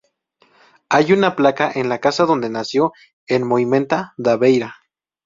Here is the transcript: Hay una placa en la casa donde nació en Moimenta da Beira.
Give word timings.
Hay 0.89 1.13
una 1.13 1.35
placa 1.35 1.71
en 1.75 1.87
la 1.87 1.99
casa 1.99 2.25
donde 2.25 2.49
nació 2.49 2.91
en 3.27 3.45
Moimenta 3.47 4.15
da 4.17 4.35
Beira. 4.35 4.73